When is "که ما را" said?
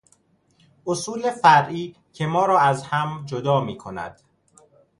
2.13-2.59